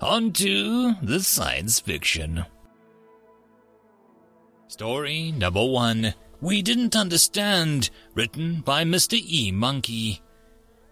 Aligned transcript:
On 0.00 0.32
to 0.32 0.94
the 1.02 1.20
science 1.20 1.78
fiction. 1.78 2.46
Story 4.66 5.30
number 5.32 5.62
one 5.62 6.14
We 6.40 6.62
Didn't 6.62 6.96
Understand, 6.96 7.90
written 8.14 8.62
by 8.62 8.84
Mr. 8.84 9.22
E. 9.22 9.52
Monkey. 9.52 10.22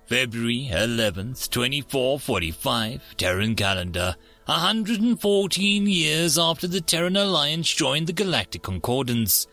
February 0.05 0.69
11th, 0.71 1.49
2445, 1.49 3.15
Terran 3.17 3.55
calendar, 3.55 4.15
114 4.45 5.87
years 5.87 6.39
after 6.39 6.67
the 6.67 6.83
Terran 6.83 7.17
Alliance 7.17 7.73
joined 7.73 8.09
the 8.09 8.13
Galactic 8.13 8.63
Concordance. 8.63 9.47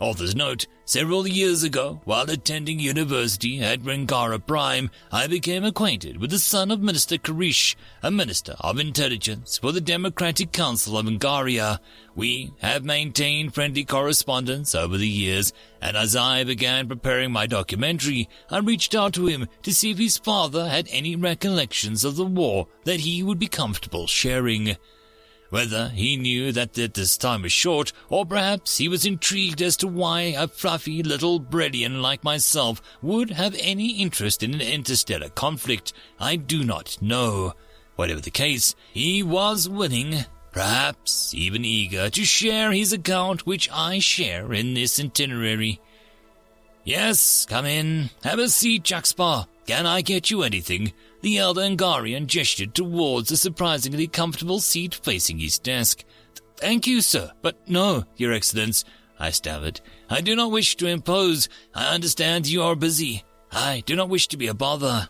Author's 0.00 0.34
note 0.34 0.66
Several 0.88 1.26
years 1.26 1.64
ago, 1.64 2.00
while 2.04 2.30
attending 2.30 2.78
university 2.78 3.60
at 3.60 3.80
Rengara 3.80 4.38
Prime, 4.38 4.88
I 5.10 5.26
became 5.26 5.64
acquainted 5.64 6.18
with 6.18 6.30
the 6.30 6.38
son 6.38 6.70
of 6.70 6.80
Minister 6.80 7.18
Karish, 7.18 7.74
a 8.04 8.10
minister 8.12 8.54
of 8.60 8.78
intelligence 8.78 9.58
for 9.58 9.72
the 9.72 9.80
Democratic 9.80 10.52
Council 10.52 10.96
of 10.96 11.06
Angaria. 11.06 11.80
We 12.14 12.52
have 12.60 12.84
maintained 12.84 13.52
friendly 13.52 13.84
correspondence 13.84 14.76
over 14.76 14.96
the 14.96 15.08
years, 15.08 15.52
and 15.82 15.96
as 15.96 16.14
I 16.14 16.44
began 16.44 16.86
preparing 16.86 17.32
my 17.32 17.48
documentary, 17.48 18.28
I 18.48 18.58
reached 18.58 18.94
out 18.94 19.12
to 19.14 19.26
him 19.26 19.48
to 19.64 19.74
see 19.74 19.90
if 19.90 19.98
his 19.98 20.18
father 20.18 20.68
had 20.68 20.86
any 20.92 21.16
recollections 21.16 22.04
of 22.04 22.14
the 22.14 22.24
war 22.24 22.68
that 22.84 23.00
he 23.00 23.24
would 23.24 23.40
be 23.40 23.48
comfortable 23.48 24.06
sharing. 24.06 24.76
Whether 25.50 25.90
he 25.90 26.16
knew 26.16 26.50
that 26.52 26.74
this 26.74 27.16
time 27.16 27.42
was 27.42 27.52
short, 27.52 27.92
or 28.08 28.26
perhaps 28.26 28.78
he 28.78 28.88
was 28.88 29.06
intrigued 29.06 29.62
as 29.62 29.76
to 29.78 29.86
why 29.86 30.20
a 30.36 30.48
fluffy 30.48 31.02
little 31.02 31.40
Brellian 31.40 32.00
like 32.02 32.24
myself 32.24 32.82
would 33.00 33.30
have 33.30 33.54
any 33.60 33.90
interest 34.00 34.42
in 34.42 34.54
an 34.54 34.60
interstellar 34.60 35.28
conflict, 35.28 35.92
I 36.18 36.36
do 36.36 36.64
not 36.64 36.98
know. 37.00 37.54
Whatever 37.94 38.20
the 38.20 38.30
case, 38.30 38.74
he 38.92 39.22
was 39.22 39.68
willing, 39.68 40.24
perhaps 40.52 41.32
even 41.32 41.64
eager, 41.64 42.10
to 42.10 42.24
share 42.24 42.72
his 42.72 42.92
account, 42.92 43.46
which 43.46 43.70
I 43.72 44.00
share 44.00 44.52
in 44.52 44.74
this 44.74 44.98
itinerary. 44.98 45.80
Yes, 46.84 47.46
come 47.48 47.66
in. 47.66 48.10
Have 48.22 48.38
a 48.38 48.48
seat, 48.48 48.82
Jackspar. 48.82 49.46
Can 49.66 49.84
I 49.84 50.00
get 50.00 50.30
you 50.30 50.42
anything? 50.42 50.92
The 51.22 51.38
elder 51.38 51.62
Angarian 51.62 52.26
gestured 52.26 52.74
towards 52.74 53.32
a 53.32 53.36
surprisingly 53.36 54.06
comfortable 54.06 54.60
seat 54.60 54.94
facing 54.94 55.38
his 55.38 55.58
desk. 55.58 56.04
Thank 56.56 56.86
you, 56.86 57.00
sir, 57.00 57.32
but 57.42 57.68
no, 57.68 58.04
Your 58.16 58.32
Excellence, 58.32 58.84
I 59.18 59.30
stammered. 59.30 59.80
I 60.08 60.20
do 60.20 60.36
not 60.36 60.52
wish 60.52 60.76
to 60.76 60.86
impose. 60.86 61.48
I 61.74 61.94
understand 61.94 62.46
you 62.46 62.62
are 62.62 62.76
busy. 62.76 63.24
I 63.50 63.82
do 63.86 63.96
not 63.96 64.08
wish 64.08 64.28
to 64.28 64.36
be 64.36 64.46
a 64.46 64.54
bother. 64.54 65.08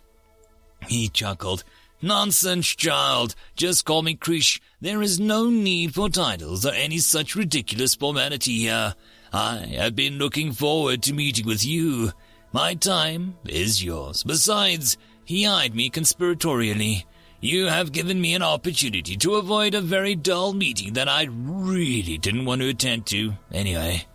He 0.89 1.09
chuckled. 1.09 1.65
Nonsense, 2.01 2.67
child. 2.67 3.34
Just 3.57 3.84
call 3.84 4.03
me 4.03 4.17
Krish. 4.17 4.61
There 4.81 5.03
is 5.03 5.21
no 5.21 5.51
need 5.51 5.95
for 5.95 6.09
titles 6.09 6.65
or 6.65 6.73
any 6.73 6.99
such 6.99 7.34
ridiculous 7.34 7.95
formality 7.95 8.59
here. 8.61 8.95
I 9.33 9.57
have 9.79 9.97
been 9.97 10.19
looking 10.19 10.53
forward 10.53 11.03
to 11.03 11.12
meeting 11.12 11.47
with 11.47 11.65
you. 11.65 12.12
My 12.57 12.73
time 12.73 13.37
is 13.45 13.85
yours. 13.85 14.25
Besides, 14.25 14.97
he 15.27 15.47
eyed 15.47 15.75
me 15.75 15.91
conspiratorially. 15.91 17.05
You 17.39 17.67
have 17.67 17.93
given 17.93 18.19
me 18.19 18.33
an 18.33 18.43
opportunity 18.43 19.15
to 19.19 19.34
avoid 19.34 19.75
a 19.75 19.83
very 19.83 20.15
dull 20.15 20.55
meeting 20.55 20.95
that 20.95 21.06
I 21.06 21.28
really 21.31 22.16
didn't 22.16 22.47
want 22.47 22.62
to 22.62 22.71
attend 22.71 23.05
to. 23.09 23.34
Anyway, 23.53 24.06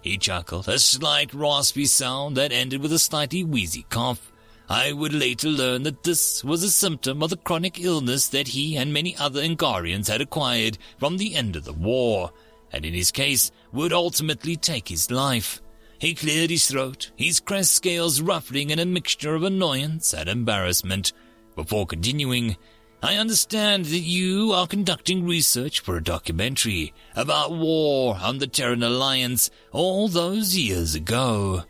he 0.00 0.16
chuckled, 0.16 0.68
a 0.68 0.78
slight 0.78 1.34
raspy 1.34 1.84
sound 1.84 2.38
that 2.38 2.50
ended 2.50 2.80
with 2.80 2.94
a 2.94 2.98
slightly 2.98 3.44
wheezy 3.44 3.84
cough. 3.90 4.32
I 4.70 4.94
would 4.94 5.12
later 5.12 5.50
learn 5.50 5.82
that 5.82 6.02
this 6.02 6.42
was 6.42 6.62
a 6.62 6.70
symptom 6.70 7.22
of 7.22 7.28
the 7.28 7.36
chronic 7.36 7.78
illness 7.78 8.28
that 8.28 8.48
he 8.48 8.78
and 8.78 8.90
many 8.90 9.14
other 9.18 9.42
Angarians 9.42 10.08
had 10.08 10.22
acquired 10.22 10.78
from 10.96 11.18
the 11.18 11.34
end 11.34 11.56
of 11.56 11.64
the 11.64 11.74
war, 11.74 12.32
and 12.72 12.86
in 12.86 12.94
his 12.94 13.10
case 13.10 13.50
would 13.70 13.92
ultimately 13.92 14.56
take 14.56 14.88
his 14.88 15.10
life. 15.10 15.60
He 15.98 16.14
cleared 16.14 16.50
his 16.50 16.66
throat, 16.66 17.10
his 17.16 17.40
crest 17.40 17.74
scales 17.74 18.20
ruffling 18.20 18.70
in 18.70 18.78
a 18.78 18.86
mixture 18.86 19.34
of 19.34 19.42
annoyance 19.42 20.12
and 20.12 20.28
embarrassment. 20.28 21.12
Before 21.54 21.86
continuing, 21.86 22.56
I 23.02 23.16
understand 23.16 23.86
that 23.86 24.00
you 24.00 24.52
are 24.52 24.66
conducting 24.66 25.26
research 25.26 25.80
for 25.80 25.96
a 25.96 26.02
documentary 26.02 26.92
about 27.14 27.52
war 27.52 28.18
on 28.20 28.38
the 28.38 28.46
Terran 28.46 28.82
Alliance 28.82 29.50
all 29.72 30.08
those 30.08 30.56
years 30.56 30.94
ago. 30.94 31.62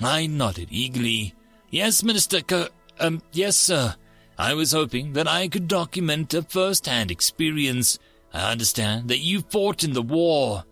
I 0.00 0.26
nodded 0.26 0.68
eagerly. 0.70 1.34
Yes, 1.70 2.02
Minister 2.02 2.40
C- 2.48 2.66
um, 3.00 3.22
yes, 3.32 3.56
sir. 3.56 3.94
I 4.38 4.54
was 4.54 4.72
hoping 4.72 5.12
that 5.12 5.28
I 5.28 5.48
could 5.48 5.68
document 5.68 6.34
a 6.34 6.42
first-hand 6.42 7.10
experience. 7.10 7.98
I 8.32 8.50
understand 8.50 9.08
that 9.08 9.18
you 9.18 9.42
fought 9.42 9.84
in 9.84 9.92
the 9.92 10.02
war. 10.02 10.64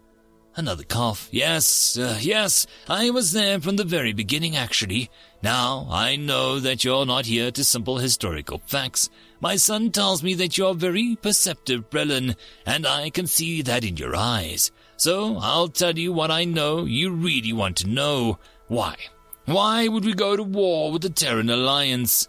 Another 0.56 0.83
cough. 0.83 1.28
Yes, 1.31 1.97
uh, 1.97 2.19
yes, 2.21 2.66
I 2.88 3.11
was 3.11 3.33
there 3.33 3.61
from 3.61 3.77
the 3.77 3.84
very 3.84 4.12
beginning, 4.12 4.56
actually. 4.56 5.09
Now, 5.43 5.87
I 5.91 6.16
know 6.16 6.59
that 6.59 6.83
you're 6.83 7.06
not 7.06 7.27
here 7.27 7.50
to 7.53 7.65
simple 7.65 7.99
historical 7.99 8.60
facts. 8.66 9.09
My 9.41 9.56
son 9.56 9.91
tells 9.91 10.22
me 10.22 10.34
that 10.34 10.59
you're 10.59 10.75
very 10.75 11.16
perceptive, 11.22 11.89
Brelin, 11.89 12.37
and 12.66 12.87
I 12.87 13.10
can 13.10 13.27
see 13.27 13.62
that 13.62 13.84
in 13.84 13.97
your 13.97 14.16
eyes. 14.16 14.72
So 14.97 15.39
I'll 15.41 15.69
tell 15.69 15.97
you 15.97 16.12
what 16.12 16.31
I 16.31 16.44
know 16.44 16.84
you 16.84 17.10
really 17.10 17.53
want 17.53 17.77
to 17.78 17.89
know. 17.89 18.39
Why? 18.66 18.97
Why 19.47 19.89
would 19.89 20.05
we 20.05 20.15
go 20.15 20.37
to 20.37 20.43
war 20.43 20.93
with 20.93 21.03
the 21.03 21.10
Terran 21.10 21.49
Alliance? 21.49 22.28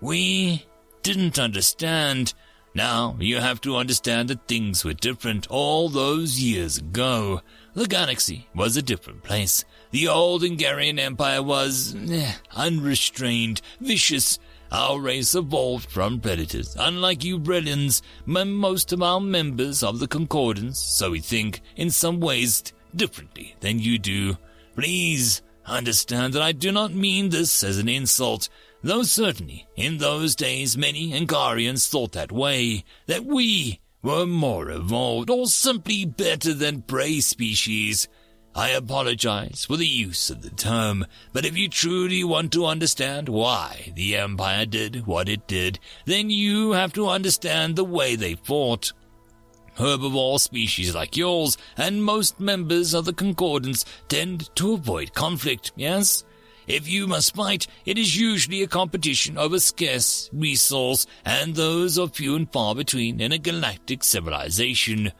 We 0.00 0.64
didn't 1.02 1.38
understand. 1.38 2.32
Now, 2.74 3.16
you 3.18 3.38
have 3.38 3.60
to 3.62 3.76
understand 3.76 4.28
that 4.28 4.46
things 4.46 4.84
were 4.84 4.92
different 4.92 5.46
all 5.48 5.88
those 5.88 6.40
years 6.40 6.78
ago. 6.78 7.40
The 7.74 7.86
galaxy 7.86 8.48
was 8.54 8.76
a 8.76 8.82
different 8.82 9.24
place. 9.24 9.64
The 9.90 10.08
old 10.08 10.42
Angarian 10.42 10.98
Empire 10.98 11.42
was 11.42 11.96
eh, 12.10 12.32
unrestrained, 12.54 13.60
vicious. 13.80 14.38
Our 14.72 15.00
race 15.00 15.34
evolved 15.34 15.90
from 15.90 16.20
predators. 16.20 16.76
Unlike 16.78 17.24
you 17.24 17.40
Brellians, 17.40 18.02
most 18.24 18.92
of 18.92 19.02
our 19.02 19.20
members 19.20 19.82
of 19.82 19.98
the 19.98 20.06
Concordance, 20.06 20.78
so 20.78 21.10
we 21.10 21.18
think, 21.18 21.60
in 21.74 21.90
some 21.90 22.20
ways 22.20 22.62
differently 22.94 23.56
than 23.60 23.80
you 23.80 23.98
do. 23.98 24.36
Please 24.76 25.42
understand 25.66 26.34
that 26.34 26.42
I 26.42 26.52
do 26.52 26.70
not 26.70 26.92
mean 26.92 27.30
this 27.30 27.64
as 27.64 27.78
an 27.78 27.88
insult. 27.88 28.48
Though 28.82 29.02
certainly, 29.02 29.66
in 29.76 29.98
those 29.98 30.34
days 30.34 30.76
many 30.76 31.12
Angarians 31.12 31.88
thought 31.88 32.12
that 32.12 32.32
way, 32.32 32.84
that 33.06 33.24
we 33.24 33.80
were 34.02 34.26
more 34.26 34.70
evolved 34.70 35.28
or 35.28 35.46
simply 35.46 36.06
better 36.06 36.54
than 36.54 36.82
prey 36.82 37.20
species. 37.20 38.08
I 38.54 38.70
apologize 38.70 39.64
for 39.64 39.76
the 39.76 39.86
use 39.86 40.30
of 40.30 40.42
the 40.42 40.50
term, 40.50 41.06
but 41.32 41.44
if 41.44 41.56
you 41.56 41.68
truly 41.68 42.24
want 42.24 42.52
to 42.52 42.66
understand 42.66 43.28
why 43.28 43.92
the 43.94 44.16
Empire 44.16 44.66
did 44.66 45.06
what 45.06 45.28
it 45.28 45.46
did, 45.46 45.78
then 46.06 46.30
you 46.30 46.72
have 46.72 46.92
to 46.94 47.08
understand 47.08 47.76
the 47.76 47.84
way 47.84 48.16
they 48.16 48.34
fought. 48.34 48.92
Herbivore 49.76 50.40
species 50.40 50.94
like 50.94 51.16
yours 51.16 51.56
and 51.76 52.02
most 52.02 52.40
members 52.40 52.92
of 52.92 53.04
the 53.04 53.12
Concordance 53.12 53.84
tend 54.08 54.54
to 54.56 54.72
avoid 54.72 55.14
conflict, 55.14 55.72
yes? 55.76 56.24
If 56.66 56.88
you 56.88 57.06
must 57.06 57.34
fight, 57.34 57.66
it 57.84 57.98
is 57.98 58.18
usually 58.18 58.62
a 58.62 58.68
competition 58.68 59.38
over 59.38 59.58
scarce 59.58 60.30
resource, 60.32 61.06
and 61.24 61.54
those 61.54 61.98
are 61.98 62.08
few 62.08 62.36
and 62.36 62.50
far 62.52 62.74
between 62.74 63.20
in 63.20 63.32
a 63.32 63.38
galactic 63.38 64.04
civilization. 64.04 65.12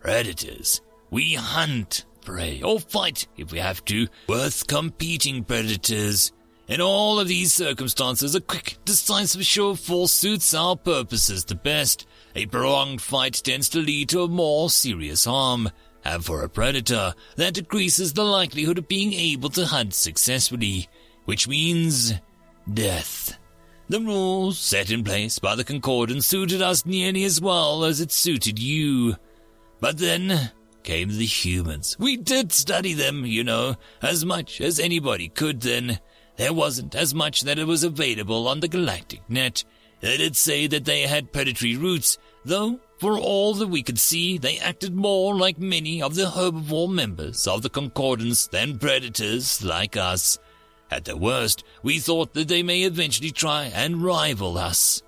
Predators. 0.00 0.80
We 1.10 1.34
hunt 1.34 2.04
prey, 2.22 2.60
or 2.62 2.78
fight 2.78 3.26
if 3.36 3.52
we 3.52 3.58
have 3.58 3.84
to, 3.86 4.06
worth 4.28 4.66
competing 4.66 5.44
predators. 5.44 6.32
In 6.68 6.82
all 6.82 7.18
of 7.18 7.28
these 7.28 7.54
circumstances, 7.54 8.34
a 8.34 8.42
quick, 8.42 8.76
decisive 8.84 9.42
show 9.46 9.70
of 9.70 9.80
force 9.80 10.12
suits 10.12 10.52
our 10.52 10.76
purposes 10.76 11.46
the 11.46 11.54
best. 11.54 12.06
A 12.34 12.44
prolonged 12.44 13.00
fight 13.00 13.40
tends 13.42 13.70
to 13.70 13.78
lead 13.78 14.10
to 14.10 14.22
a 14.22 14.28
more 14.28 14.68
serious 14.68 15.24
harm 15.24 15.70
and 16.04 16.24
for 16.24 16.42
a 16.42 16.48
predator, 16.48 17.14
that 17.36 17.54
decreases 17.54 18.12
the 18.12 18.24
likelihood 18.24 18.78
of 18.78 18.88
being 18.88 19.12
able 19.12 19.50
to 19.50 19.66
hunt 19.66 19.94
successfully, 19.94 20.88
which 21.24 21.48
means 21.48 22.14
death. 22.72 23.38
The 23.88 24.00
rules 24.00 24.58
set 24.58 24.90
in 24.90 25.02
place 25.02 25.38
by 25.38 25.54
the 25.54 25.64
Concordance 25.64 26.26
suited 26.26 26.60
us 26.60 26.84
nearly 26.84 27.24
as 27.24 27.40
well 27.40 27.84
as 27.84 28.00
it 28.00 28.12
suited 28.12 28.58
you. 28.58 29.16
But 29.80 29.98
then 29.98 30.50
came 30.82 31.08
the 31.08 31.26
humans. 31.26 31.96
We 31.98 32.16
did 32.16 32.52
study 32.52 32.92
them, 32.92 33.24
you 33.24 33.44
know, 33.44 33.76
as 34.02 34.24
much 34.24 34.60
as 34.60 34.78
anybody 34.78 35.28
could 35.28 35.62
then. 35.62 36.00
There 36.36 36.52
wasn't 36.52 36.94
as 36.94 37.14
much 37.14 37.42
that 37.42 37.58
was 37.66 37.82
available 37.82 38.46
on 38.46 38.60
the 38.60 38.68
galactic 38.68 39.22
net. 39.28 39.64
They 40.00 40.16
did 40.16 40.36
say 40.36 40.66
that 40.68 40.84
they 40.84 41.02
had 41.02 41.32
predatory 41.32 41.76
roots, 41.76 42.18
though 42.44 42.78
for 42.98 43.16
all 43.18 43.54
that 43.54 43.68
we 43.68 43.82
could 43.82 43.98
see, 43.98 44.38
they 44.38 44.58
acted 44.58 44.94
more 44.94 45.34
like 45.34 45.58
many 45.58 46.02
of 46.02 46.14
the 46.14 46.26
herbivore 46.26 46.90
members 46.90 47.46
of 47.46 47.62
the 47.62 47.70
Concordance 47.70 48.48
than 48.48 48.78
predators 48.78 49.62
like 49.62 49.96
us. 49.96 50.38
At 50.90 51.04
the 51.04 51.16
worst, 51.16 51.64
we 51.82 51.98
thought 51.98 52.34
that 52.34 52.48
they 52.48 52.62
may 52.62 52.82
eventually 52.82 53.30
try 53.30 53.64
and 53.74 54.02
rival 54.02 54.58
us. 54.58 55.02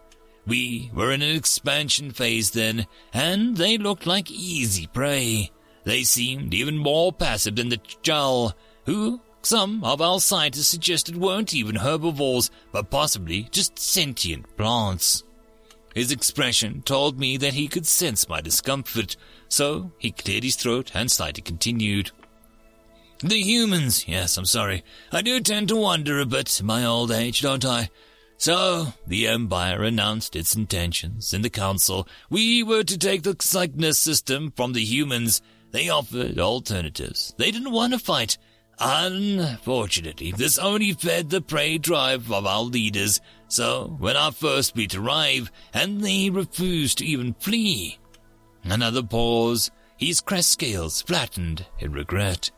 We 0.47 0.91
were 0.95 1.13
in 1.13 1.23
an 1.23 1.35
expansion 1.35 2.13
phase 2.13 2.51
then, 2.51 2.87
and 3.13 3.57
they 3.57 3.79
looked 3.79 4.07
like 4.07 4.31
easy 4.31 4.87
prey. 4.87 5.51
They 5.85 6.03
seemed 6.05 6.55
even 6.55 6.77
more 6.77 7.13
passive 7.13 7.57
than 7.57 7.71
the 7.71 7.81
Chal, 8.03 8.55
who 8.85 9.21
some 9.43 9.83
of 9.85 10.01
our 10.01 10.21
scientists 10.21 10.69
suggested 10.69 11.17
weren't 11.17 11.55
even 11.55 11.77
herbivores, 11.77 12.51
but 12.73 12.91
possibly 12.91 13.49
just 13.51 13.79
sentient 13.79 14.57
plants. 14.57 15.25
His 15.95 16.13
expression 16.13 16.83
told 16.83 17.19
me 17.19 17.37
that 17.37 17.55
he 17.55 17.69
could 17.69 17.87
sense 17.87 18.29
my 18.29 18.41
discomfort, 18.41 19.17
so 19.49 19.93
he 19.99 20.13
cleared 20.13 20.45
his 20.45 20.57
throat 20.57 20.93
and 20.95 21.11
slightly 21.11 21.43
continued. 21.43 22.13
The 23.23 23.41
humans, 23.41 24.09
yes, 24.09 24.37
I'm 24.37 24.47
sorry. 24.47 24.83
I 25.13 25.21
do 25.21 25.41
tend 25.41 25.69
to 25.69 25.77
wander 25.77 26.21
a 26.21 26.27
bit 26.27 26.59
in 26.61 26.67
my 26.67 26.85
old 26.85 27.11
age, 27.11 27.43
don't 27.43 27.65
I? 27.65 27.91
So, 28.39 28.95
the 29.07 29.27
Empire 29.29 29.83
announced 29.83 30.35
its 30.35 30.55
intentions 30.55 31.35
in 31.35 31.43
the 31.43 31.51
Council. 31.51 32.09
We 32.31 32.63
were 32.63 32.85
to 32.85 32.97
take 32.97 33.23
the 33.23 33.37
Cygnus 33.39 33.99
system 33.99 34.53
from 34.57 34.73
the 34.73 34.85
humans. 34.85 35.43
They 35.73 35.91
offered 35.91 36.39
alternatives. 36.39 37.35
They 37.37 37.51
didn't 37.51 37.73
want 37.73 37.93
to 37.93 37.99
fight. 37.99 38.39
Unfortunately, 38.81 40.33
this 40.33 40.59
only 40.59 40.95
fed 40.95 41.29
the 41.29 41.43
prey 41.43 41.77
drive 41.77 42.33
of 42.33 42.47
our 42.47 42.63
leaders, 42.63 43.21
so 43.49 43.95
when 43.99 44.17
our 44.17 44.33
first 44.33 44.73
fleet 44.73 44.95
arrived, 44.95 45.51
and 45.75 46.01
they 46.01 46.31
refused 46.31 46.99
to 46.99 47.05
even 47.05 47.35
flee. 47.35 47.99
Another 48.65 49.03
pause, 49.03 49.71
his 49.99 50.23
crest 50.23 50.51
scales 50.51 51.03
flattened 51.03 51.67
in 51.79 51.93
regret. 51.93 52.51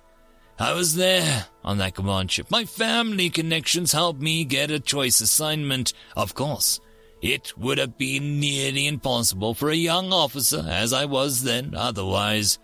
I 0.60 0.74
was 0.74 0.94
there 0.94 1.46
on 1.64 1.78
that 1.78 1.96
command 1.96 2.30
ship. 2.30 2.48
My 2.50 2.66
family 2.66 3.28
connections 3.30 3.90
helped 3.90 4.20
me 4.20 4.44
get 4.44 4.70
a 4.70 4.78
choice 4.78 5.20
assignment. 5.20 5.92
Of 6.16 6.34
course, 6.34 6.78
it 7.20 7.56
would 7.58 7.78
have 7.78 7.98
been 7.98 8.38
nearly 8.38 8.86
impossible 8.86 9.54
for 9.54 9.70
a 9.70 9.75
young 9.75 10.12
officer, 10.12 10.64
as 10.68 10.92
I 10.92 11.04
was 11.04 11.42
then, 11.42 11.75
otherwise. 11.75 12.60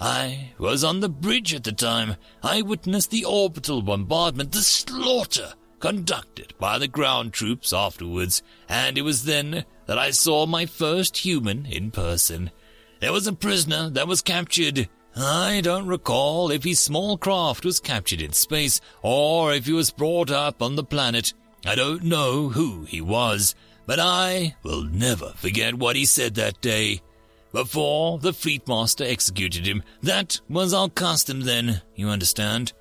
I 0.00 0.52
was 0.58 0.82
on 0.82 1.00
the 1.00 1.10
bridge 1.10 1.52
at 1.52 1.64
the 1.64 1.72
time. 1.72 2.16
I 2.42 2.62
witnessed 2.62 3.10
the 3.10 3.24
orbital 3.24 3.82
bombardment, 3.82 4.52
the 4.52 4.62
slaughter 4.62 5.52
conducted 5.78 6.54
by 6.58 6.78
the 6.78 6.88
ground 6.88 7.32
troops 7.32 7.72
afterwards, 7.72 8.42
and 8.68 8.96
it 8.96 9.02
was 9.02 9.24
then 9.24 9.64
that 9.86 9.98
I 9.98 10.10
saw 10.10 10.46
my 10.46 10.66
first 10.66 11.18
human 11.18 11.66
in 11.66 11.90
person. 11.90 12.50
There 13.00 13.12
was 13.12 13.26
a 13.26 13.32
prisoner 13.32 13.90
that 13.90 14.08
was 14.08 14.22
captured. 14.22 14.88
I 15.16 15.60
don't 15.62 15.86
recall 15.86 16.50
if 16.50 16.64
his 16.64 16.78
small 16.78 17.18
craft 17.18 17.64
was 17.64 17.80
captured 17.80 18.20
in 18.22 18.32
space 18.32 18.80
or 19.02 19.52
if 19.52 19.66
he 19.66 19.72
was 19.72 19.90
brought 19.90 20.30
up 20.30 20.62
on 20.62 20.76
the 20.76 20.84
planet. 20.84 21.34
I 21.66 21.74
don't 21.74 22.04
know 22.04 22.48
who 22.48 22.84
he 22.84 23.00
was, 23.00 23.54
but 23.86 23.98
I 23.98 24.56
will 24.62 24.84
never 24.84 25.32
forget 25.36 25.74
what 25.74 25.96
he 25.96 26.04
said 26.04 26.36
that 26.36 26.60
day. 26.60 27.00
Before 27.52 28.18
the 28.18 28.32
fleet 28.32 28.66
master 28.68 29.04
executed 29.04 29.66
him, 29.66 29.82
that 30.02 30.40
was 30.48 30.72
our 30.72 30.88
custom 30.88 31.40
then, 31.40 31.82
you 31.96 32.08
understand. 32.08 32.72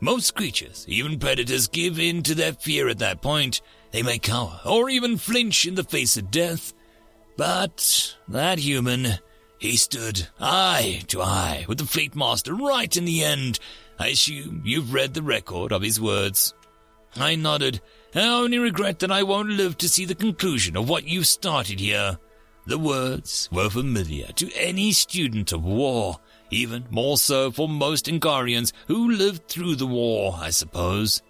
Most 0.00 0.34
creatures, 0.34 0.84
even 0.88 1.18
predators, 1.18 1.68
give 1.68 1.98
in 1.98 2.22
to 2.22 2.34
their 2.34 2.52
fear 2.52 2.88
at 2.88 2.98
that 2.98 3.22
point. 3.22 3.60
They 3.90 4.02
may 4.02 4.18
cower 4.18 4.60
or 4.64 4.88
even 4.90 5.18
flinch 5.18 5.66
in 5.66 5.74
the 5.74 5.84
face 5.84 6.16
of 6.16 6.30
death. 6.30 6.72
But 7.36 8.16
that 8.28 8.58
human, 8.58 9.18
he 9.58 9.76
stood 9.76 10.28
eye 10.40 11.02
to 11.08 11.22
eye 11.22 11.64
with 11.68 11.78
the 11.78 11.86
fleet 11.86 12.14
master 12.16 12.54
right 12.54 12.96
in 12.96 13.04
the 13.04 13.24
end. 13.24 13.58
I 13.98 14.08
assume 14.08 14.62
you've 14.64 14.92
read 14.92 15.14
the 15.14 15.22
record 15.22 15.72
of 15.72 15.82
his 15.82 16.00
words. 16.00 16.54
I 17.16 17.36
nodded. 17.36 17.80
I 18.14 18.26
only 18.28 18.58
regret 18.58 18.98
that 19.00 19.12
I 19.12 19.22
won't 19.22 19.50
live 19.50 19.78
to 19.78 19.88
see 19.88 20.04
the 20.04 20.14
conclusion 20.14 20.76
of 20.76 20.88
what 20.88 21.06
you've 21.06 21.26
started 21.26 21.78
here. 21.78 22.18
The 22.66 22.78
words 22.78 23.48
were 23.52 23.68
familiar 23.68 24.28
to 24.28 24.50
any 24.54 24.92
student 24.92 25.52
of 25.52 25.64
war, 25.64 26.18
even 26.50 26.86
more 26.90 27.18
so 27.18 27.50
for 27.50 27.68
most 27.68 28.06
Ingarians 28.06 28.72
who 28.86 29.10
lived 29.10 29.48
through 29.48 29.76
the 29.76 29.86
war, 29.86 30.38
I 30.40 30.48
suppose. 30.48 31.20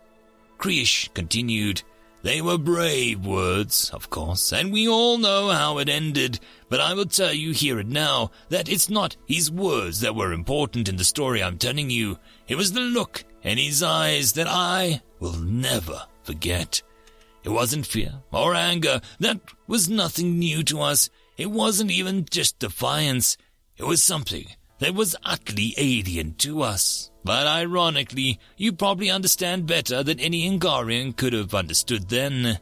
Krish 0.59 1.13
continued. 1.13 1.83
They 2.23 2.41
were 2.41 2.57
brave 2.57 3.27
words, 3.27 3.91
of 3.91 4.11
course, 4.11 4.53
and 4.53 4.73
we 4.73 4.89
all 4.89 5.19
know 5.19 5.51
how 5.51 5.79
it 5.79 5.89
ended, 5.89 6.39
but 6.69 6.81
I 6.81 6.95
will 6.95 7.05
tell 7.05 7.35
you 7.35 7.53
here 7.53 7.81
and 7.81 7.91
now 7.91 8.31
that 8.49 8.69
it's 8.69 8.89
not 8.89 9.17
his 9.27 9.51
words 9.51 10.01
that 10.01 10.15
were 10.15 10.33
important 10.33 10.89
in 10.89 10.97
the 10.97 11.05
story 11.05 11.43
I'm 11.43 11.59
telling 11.59 11.91
you. 11.91 12.17
It 12.47 12.55
was 12.55 12.73
the 12.73 12.81
look 12.81 13.25
in 13.43 13.59
his 13.59 13.83
eyes 13.83 14.33
that 14.35 14.47
I 14.49 15.03
will 15.19 15.39
never 15.39 16.07
forget. 16.23 16.81
It 17.43 17.51
wasn't 17.51 17.87
fear 17.87 18.23
or 18.33 18.55
anger. 18.55 19.03
That 19.21 19.41
was 19.67 19.91
nothing 19.91 20.39
new 20.39 20.63
to 20.65 20.81
us. 20.81 21.11
It 21.37 21.51
wasn't 21.51 21.91
even 21.91 22.27
just 22.31 22.59
defiance. 22.59 23.37
It 23.77 23.85
was 23.85 24.03
something 24.03 24.47
that 24.79 24.95
was 24.95 25.17
utterly 25.25 25.75
alien 25.77 26.35
to 26.35 26.63
us. 26.63 27.11
But 27.25 27.47
ironically, 27.47 28.39
you 28.57 28.73
probably 28.73 29.11
understand 29.11 29.67
better 29.67 30.03
than 30.03 30.21
any 30.21 30.49
Ingarian 30.49 31.17
could 31.17 31.33
have 31.33 31.55
understood 31.55 32.09
then. 32.09 32.59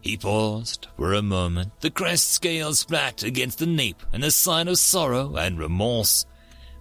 He 0.00 0.16
paused 0.16 0.88
for 0.96 1.12
a 1.12 1.22
moment, 1.22 1.80
the 1.80 1.90
crest 1.90 2.32
scales 2.32 2.82
flat 2.82 3.22
against 3.22 3.58
the 3.58 3.66
nape 3.66 4.02
in 4.12 4.22
a 4.22 4.30
sign 4.30 4.68
of 4.68 4.78
sorrow 4.78 5.36
and 5.36 5.58
remorse. 5.58 6.26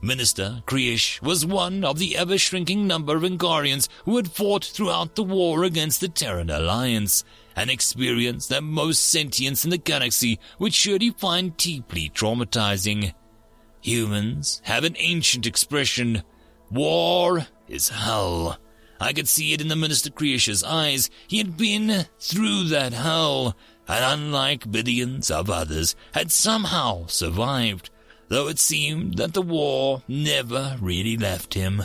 Minister 0.01 0.61
Krish 0.65 1.21
was 1.21 1.45
one 1.45 1.85
of 1.85 1.99
the 1.99 2.17
ever 2.17 2.37
shrinking 2.37 2.85
number 2.85 3.15
of 3.15 3.23
Ingarians 3.23 3.87
who 4.03 4.17
had 4.17 4.31
fought 4.31 4.65
throughout 4.65 5.15
the 5.15 5.23
war 5.23 5.63
against 5.63 6.01
the 6.01 6.09
Terran 6.09 6.49
Alliance, 6.49 7.23
an 7.55 7.69
experience 7.69 8.47
that 8.47 8.63
most 8.63 9.13
sentients 9.13 9.63
in 9.63 9.69
the 9.69 9.77
galaxy 9.77 10.39
would 10.59 10.73
surely 10.73 11.11
find 11.11 11.57
deeply 11.57 12.09
traumatizing. 12.09 13.13
Humans 13.81 14.61
have 14.65 14.83
an 14.83 14.95
ancient 14.97 15.45
expression 15.45 16.23
war 16.71 17.47
is 17.67 17.89
hell. 17.89 18.57
I 18.99 19.13
could 19.13 19.27
see 19.27 19.53
it 19.53 19.61
in 19.61 19.67
the 19.67 19.75
Minister 19.75 20.09
Krish's 20.09 20.63
eyes. 20.63 21.09
He 21.27 21.37
had 21.37 21.57
been 21.57 22.05
through 22.19 22.65
that 22.65 22.93
hell, 22.93 23.55
and 23.87 24.03
unlike 24.03 24.71
billions 24.71 25.29
of 25.29 25.49
others, 25.49 25.95
had 26.13 26.31
somehow 26.31 27.05
survived 27.07 27.89
though 28.33 28.47
it 28.47 28.57
seemed 28.57 29.15
that 29.15 29.33
the 29.33 29.41
war 29.43 30.01
never 30.07 30.75
really 30.81 31.15
left 31.17 31.53
him. 31.53 31.83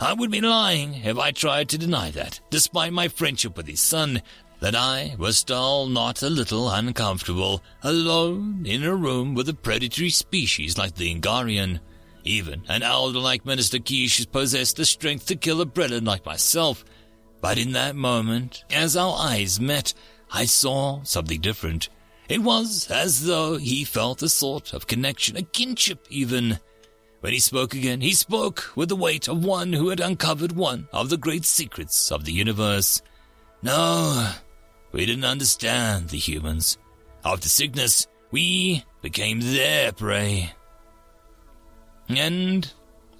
I 0.00 0.14
would 0.14 0.30
be 0.30 0.40
lying 0.40 0.94
if 1.04 1.18
I 1.18 1.32
tried 1.32 1.68
to 1.70 1.78
deny 1.78 2.10
that, 2.12 2.40
despite 2.48 2.94
my 2.94 3.08
friendship 3.08 3.56
with 3.56 3.66
his 3.66 3.80
son, 3.80 4.22
that 4.60 4.74
I 4.74 5.14
was 5.18 5.38
still 5.38 5.86
not 5.86 6.22
a 6.22 6.30
little 6.30 6.70
uncomfortable, 6.70 7.62
alone 7.82 8.64
in 8.66 8.84
a 8.84 8.94
room 8.94 9.34
with 9.34 9.48
a 9.48 9.54
predatory 9.54 10.10
species 10.10 10.78
like 10.78 10.94
the 10.94 11.14
Ingarian. 11.14 11.80
Even 12.24 12.62
an 12.68 12.82
elder 12.82 13.18
like 13.18 13.46
Minister 13.46 13.78
Kish 13.78 14.28
possessed 14.30 14.76
the 14.76 14.84
strength 14.84 15.26
to 15.26 15.36
kill 15.36 15.60
a 15.60 15.66
Breton 15.66 16.04
like 16.04 16.26
myself. 16.26 16.84
But 17.40 17.58
in 17.58 17.72
that 17.72 17.94
moment, 17.94 18.64
as 18.70 18.96
our 18.96 19.16
eyes 19.18 19.60
met, 19.60 19.94
I 20.32 20.46
saw 20.46 21.02
something 21.04 21.40
different. 21.40 21.88
It 22.28 22.42
was 22.42 22.90
as 22.90 23.24
though 23.24 23.56
he 23.56 23.84
felt 23.84 24.22
a 24.22 24.28
sort 24.28 24.72
of 24.72 24.88
connection, 24.88 25.36
a 25.36 25.42
kinship 25.42 26.06
even. 26.10 26.58
When 27.20 27.32
he 27.32 27.38
spoke 27.38 27.74
again, 27.74 28.00
he 28.00 28.12
spoke 28.12 28.72
with 28.74 28.88
the 28.88 28.96
weight 28.96 29.28
of 29.28 29.44
one 29.44 29.72
who 29.72 29.90
had 29.90 30.00
uncovered 30.00 30.52
one 30.52 30.88
of 30.92 31.08
the 31.08 31.16
great 31.16 31.44
secrets 31.44 32.10
of 32.10 32.24
the 32.24 32.32
universe. 32.32 33.02
No, 33.62 34.32
we 34.96 35.04
didn't 35.04 35.26
understand 35.26 36.08
the 36.08 36.16
humans. 36.16 36.78
After 37.22 37.50
sickness, 37.50 38.06
we 38.30 38.82
became 39.02 39.40
their 39.40 39.92
prey. 39.92 40.52
End 42.08 42.72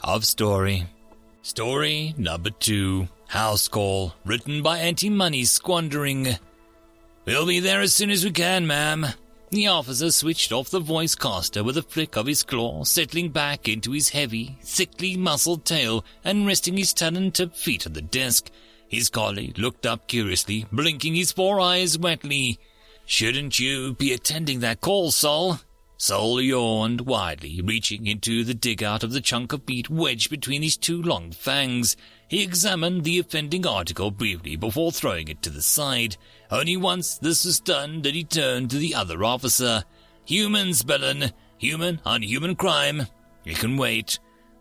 of 0.03 0.25
story. 0.25 0.87
Story 1.43 2.15
number 2.17 2.49
two. 2.49 3.09
House 3.29 3.69
Call, 3.69 4.15
written 4.25 4.63
by 4.63 4.79
Anti-Money 4.79 5.45
Squandering. 5.45 6.39
We'll 7.27 7.47
be 7.47 7.61
there 7.61 7.83
as 7.83 7.93
soon 7.93 8.11
as 8.11 8.25
we 8.25 8.31
can, 8.31 8.67
ma'am. 8.67 9.09
The 9.51 9.67
officer 9.67 10.11
switched 10.13 10.53
off 10.53 10.71
the 10.71 10.81
voice 10.81 11.15
caster 11.15 11.63
with 11.63 11.77
a 11.77 11.83
flick 11.83 12.17
of 12.17 12.27
his 12.27 12.43
claw, 12.43 12.85
settling 12.85 13.31
back 13.31 13.69
into 13.69 13.93
his 13.93 14.09
heavy, 14.09 14.57
thickly 14.63 15.17
muscled 15.17 15.65
tail 15.65 16.05
and 16.25 16.47
resting 16.47 16.77
his 16.77 16.95
talon-tipped 16.95 17.57
feet 17.57 17.87
on 17.87 17.93
the 17.93 18.03
desk. 18.03 18.51
His 18.89 19.09
colleague 19.09 19.59
looked 19.59 19.87
up 19.87 20.07
curiously, 20.07 20.67
blinking 20.71 21.15
his 21.15 21.33
four 21.33 21.61
eyes 21.61 21.99
wetly. 21.99 22.59
Shouldn't 23.05 23.59
you 23.59 23.95
be 23.95 24.13
attending 24.13 24.61
that 24.61 24.81
call, 24.81 25.11
Sol? 25.11 25.61
Sol 25.99 26.41
yawned 26.41 27.03
widely, 27.03 27.61
reaching 27.63 28.07
into 28.07 28.45
the 28.45 28.53
dig 28.53 28.83
out 28.83 29.03
of 29.03 29.13
the 29.13 29.21
chunk 29.21 29.53
of 29.53 29.67
meat 29.67 29.89
wedged 29.89 30.29
between 30.29 30.63
his 30.63 30.77
two 30.77 31.03
long 31.03 31.33
fangs. 31.33 31.97
He 32.29 32.43
examined 32.43 33.05
the 33.05 33.19
offending 33.19 33.67
article 33.67 34.11
briefly 34.11 34.57
before 34.57 34.93
throwing 34.93 35.29
it 35.29 35.41
to 35.43 35.51
the 35.51 35.63
side. 35.63 36.17
Only 36.51 36.77
once 36.77 37.17
this 37.17 37.45
was 37.45 37.61
done 37.61 38.03
did 38.03 38.15
he 38.15 38.25
turn 38.25 38.69
to 38.69 38.77
the 38.77 38.95
other 38.95 39.25
officer. 39.25 39.85
Humans, 40.27 40.83
Bellin. 40.83 41.33
Human 41.59 42.01
on 42.05 42.23
human 42.23 42.57
crime. 42.57 43.07
He 43.45 43.55
can 43.55 43.77
wait. 43.77 44.19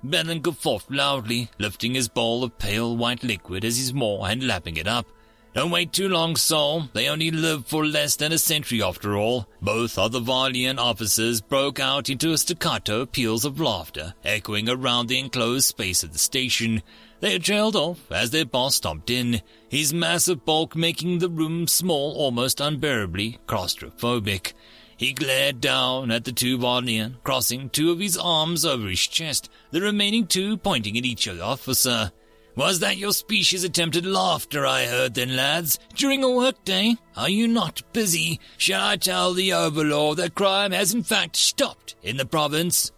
Bellin 0.09 0.41
guffawed 0.41 0.83
loudly, 0.89 1.50
lifting 1.57 1.95
his 1.95 2.07
bowl 2.07 2.43
of 2.43 2.57
pale 2.57 2.95
white 2.95 3.24
liquid 3.24 3.65
as 3.65 3.77
his 3.77 3.93
maw 3.93 4.25
and 4.25 4.45
lapping 4.45 4.77
it 4.77 4.88
up. 4.88 5.07
Don't 5.55 5.71
wait 5.71 5.93
too 5.93 6.09
long, 6.09 6.35
Sol. 6.35 6.89
They 6.91 7.07
only 7.07 7.31
live 7.31 7.65
for 7.65 7.85
less 7.85 8.17
than 8.17 8.33
a 8.33 8.38
century 8.38 8.83
after 8.83 9.15
all. 9.15 9.47
Both 9.62 9.97
of 9.97 10.12
the 10.12 10.19
Varlian 10.19 10.77
officers 10.77 11.39
broke 11.39 11.79
out 11.79 12.09
into 12.09 12.33
a 12.33 12.38
staccato 12.38 13.05
peals 13.05 13.45
of 13.45 13.59
laughter, 13.59 14.15
echoing 14.25 14.67
around 14.67 15.07
the 15.07 15.17
enclosed 15.17 15.65
space 15.65 16.03
of 16.03 16.12
the 16.12 16.19
station. 16.19 16.83
They 17.21 17.39
trailed 17.39 17.77
off 17.77 18.12
as 18.12 18.31
their 18.31 18.43
boss 18.43 18.75
stomped 18.75 19.09
in, 19.09 19.41
his 19.69 19.93
massive 19.93 20.43
bulk 20.43 20.75
making 20.75 21.19
the 21.19 21.29
room 21.29 21.67
small 21.67 22.13
almost 22.17 22.59
unbearably 22.59 23.39
claustrophobic. 23.47 24.51
He 24.98 25.14
glared 25.14 25.60
down 25.60 26.10
at 26.12 26.24
the 26.24 26.32
two 26.32 26.58
Varlian, 26.58 27.22
crossing 27.24 27.70
two 27.70 27.92
of 27.92 28.00
his 28.00 28.18
arms 28.18 28.66
over 28.66 28.88
his 28.88 29.02
chest, 29.02 29.50
the 29.72 29.82
remaining 29.82 30.25
two 30.25 30.58
pointing 30.58 30.98
at 30.98 31.06
each 31.06 31.28
other 31.28 31.44
officer. 31.44 32.12
Was 32.56 32.80
that 32.80 32.96
your 32.96 33.12
species 33.12 33.66
attempted 33.66 34.06
laughter 34.06 34.66
I 34.66 34.86
heard 34.86 35.14
then, 35.14 35.36
lads? 35.36 35.78
During 35.94 36.24
a 36.24 36.30
workday? 36.32 36.96
Are 37.18 37.30
you 37.30 37.50
not 37.50 37.82
busy? 37.92 38.40
Shall 38.58 38.82
I 38.82 38.96
tell 38.96 39.34
the 39.34 39.52
Overlord 39.52 40.18
that 40.18 40.36
crime 40.36 40.72
has 40.72 40.94
in 40.94 41.04
fact 41.04 41.36
stopped 41.36 41.96
in 42.02 42.16
the 42.16 42.25
province? 42.25 42.94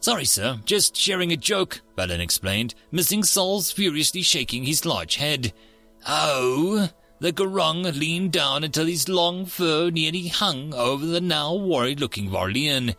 Sorry, 0.00 0.24
sir, 0.24 0.58
just 0.64 0.96
sharing 0.96 1.30
a 1.30 1.36
joke, 1.36 1.82
Balin 1.94 2.22
explained, 2.22 2.74
missing 2.90 3.22
Sol's 3.22 3.70
furiously 3.70 4.22
shaking 4.22 4.64
his 4.64 4.86
large 4.86 5.16
head. 5.16 5.52
Oh, 6.08 6.88
the 7.22 7.32
Gurung 7.32 7.84
leaned 7.96 8.32
down 8.32 8.64
until 8.64 8.86
his 8.86 9.08
long 9.08 9.46
fur 9.46 9.90
nearly 9.90 10.26
hung 10.26 10.74
over 10.74 11.06
the 11.06 11.20
now 11.20 11.54
worried-looking 11.54 12.28
Varlian. 12.28 12.96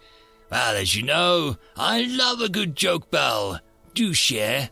Well, 0.49 0.77
as 0.77 0.95
you 0.95 1.03
know, 1.03 1.57
I 1.75 2.03
love 2.03 2.39
a 2.39 2.47
good 2.47 2.73
joke, 2.73 3.11
Bell. 3.11 3.59
Do 3.93 4.13
share. 4.13 4.69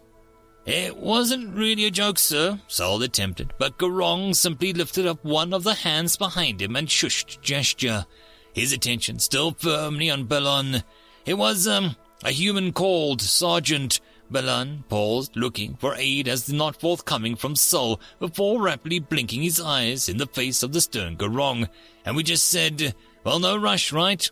It 0.66 0.96
wasn't 0.96 1.54
really 1.54 1.84
a 1.84 1.92
joke, 1.92 2.18
sir, 2.18 2.62
Sol 2.70 3.04
attempted, 3.04 3.52
but 3.60 3.78
Gurung 3.78 4.34
simply 4.34 4.72
lifted 4.72 5.06
up 5.06 5.22
one 5.26 5.54
of 5.54 5.64
the 5.64 5.74
hands 5.74 6.16
behind 6.16 6.62
him 6.62 6.78
and 6.78 6.88
shushed 6.88 7.42
gesture, 7.42 8.06
his 8.54 8.72
attention 8.72 9.20
still 9.20 9.52
firmly 9.52 10.10
on 10.10 10.28
Bellon. 10.28 10.82
It 11.26 11.34
was, 11.34 11.68
um, 11.68 11.98
a 12.24 12.32
human 12.32 12.72
called 12.72 13.20
Sergeant. 13.20 14.00
Bellon 14.32 14.84
paused, 14.90 15.36
looking 15.36 15.76
for 15.76 15.96
aid 15.96 16.28
as 16.28 16.52
not 16.52 16.80
forthcoming 16.80 17.36
from 17.36 17.56
Sol, 17.56 18.00
before 18.20 18.62
rapidly 18.62 19.00
blinking 19.00 19.42
his 19.42 19.60
eyes 19.60 20.08
in 20.08 20.18
the 20.18 20.26
face 20.28 20.64
of 20.64 20.72
the 20.72 20.82
stern 20.82 21.18
Gurung. 21.18 21.68
And 22.06 22.16
we 22.16 22.24
just 22.24 22.48
said, 22.50 22.96
well, 23.24 23.40
no 23.40 23.58
rush, 23.58 23.92
right? 23.92 24.30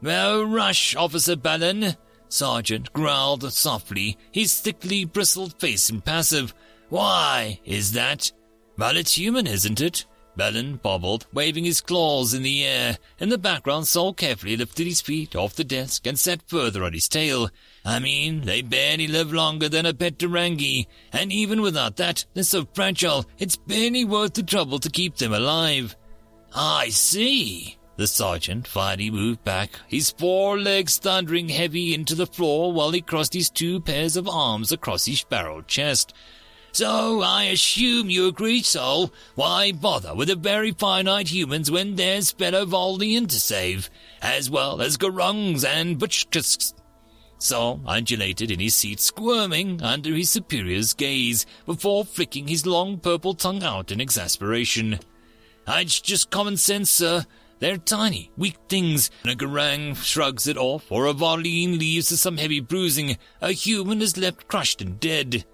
No 0.00 0.42
rush, 0.42 0.94
Officer 0.94 1.36
Bellon. 1.36 1.96
Sergeant 2.28 2.92
growled 2.92 3.50
softly, 3.52 4.18
his 4.30 4.60
thickly 4.60 5.04
bristled 5.04 5.58
face 5.58 5.88
impassive. 5.88 6.54
Why 6.90 7.60
is 7.64 7.92
that? 7.92 8.30
Well, 8.76 8.96
it's 8.96 9.16
human, 9.16 9.46
isn't 9.46 9.80
it? 9.80 10.04
Bellin 10.36 10.76
bobbled, 10.76 11.26
waving 11.32 11.64
his 11.64 11.80
claws 11.80 12.32
in 12.32 12.44
the 12.44 12.64
air. 12.64 12.98
In 13.18 13.28
the 13.28 13.38
background, 13.38 13.88
Sol 13.88 14.14
carefully 14.14 14.56
lifted 14.56 14.86
his 14.86 15.00
feet 15.00 15.34
off 15.34 15.56
the 15.56 15.64
desk 15.64 16.06
and 16.06 16.16
sat 16.16 16.48
further 16.48 16.84
on 16.84 16.92
his 16.92 17.08
tail. 17.08 17.50
I 17.88 18.00
mean, 18.00 18.42
they 18.42 18.60
barely 18.60 19.06
live 19.06 19.32
longer 19.32 19.66
than 19.66 19.86
a 19.86 19.94
pet 19.94 20.18
Durangi, 20.18 20.86
and 21.10 21.32
even 21.32 21.62
without 21.62 21.96
that, 21.96 22.26
they're 22.34 22.44
so 22.44 22.68
fragile, 22.74 23.24
it's 23.38 23.56
barely 23.56 24.04
worth 24.04 24.34
the 24.34 24.42
trouble 24.42 24.78
to 24.80 24.90
keep 24.90 25.16
them 25.16 25.32
alive. 25.32 25.96
I 26.54 26.90
see. 26.90 27.78
The 27.96 28.06
sergeant 28.06 28.66
finally 28.68 29.10
moved 29.10 29.42
back, 29.42 29.70
his 29.86 30.10
forelegs 30.10 30.98
thundering 30.98 31.48
heavy 31.48 31.94
into 31.94 32.14
the 32.14 32.26
floor 32.26 32.74
while 32.74 32.90
he 32.90 33.00
crossed 33.00 33.32
his 33.32 33.48
two 33.48 33.80
pairs 33.80 34.18
of 34.18 34.28
arms 34.28 34.70
across 34.70 35.06
his 35.06 35.24
barrel 35.24 35.62
chest. 35.62 36.12
So 36.72 37.22
I 37.22 37.44
assume 37.44 38.10
you 38.10 38.28
agree, 38.28 38.60
Sol. 38.60 39.10
Why 39.34 39.72
bother 39.72 40.14
with 40.14 40.28
the 40.28 40.36
very 40.36 40.72
finite 40.72 41.28
humans 41.28 41.70
when 41.70 41.96
there's 41.96 42.32
fellow 42.32 42.66
Valdian 42.66 43.28
to 43.28 43.40
save, 43.40 43.88
as 44.20 44.50
well 44.50 44.82
as 44.82 44.98
Gurungs 44.98 45.64
and 45.64 45.98
Butchkisks? 45.98 46.74
Sol 47.38 47.80
undulated 47.86 48.50
in 48.50 48.60
his 48.60 48.74
seat, 48.74 49.00
squirming 49.00 49.80
under 49.82 50.14
his 50.14 50.30
superior's 50.30 50.92
gaze, 50.92 51.46
before 51.66 52.04
flicking 52.04 52.48
his 52.48 52.66
long 52.66 52.98
purple 52.98 53.34
tongue 53.34 53.62
out 53.62 53.90
in 53.92 54.00
exasperation. 54.00 54.98
It's 55.66 56.00
just 56.00 56.30
common 56.30 56.56
sense, 56.56 56.90
sir. 56.90 57.24
They're 57.60 57.76
tiny, 57.76 58.30
weak 58.36 58.56
things, 58.68 59.10
a 59.24 59.34
Gurung 59.34 59.96
shrugs 59.96 60.46
it 60.46 60.56
off, 60.56 60.90
or 60.90 61.06
a 61.06 61.12
Varlian 61.12 61.78
leaves 61.78 62.20
some 62.20 62.36
heavy 62.36 62.60
bruising. 62.60 63.18
A 63.40 63.50
human 63.50 64.00
is 64.00 64.16
left 64.16 64.46
crushed 64.46 64.80
and 64.80 65.00
dead. 65.00 65.44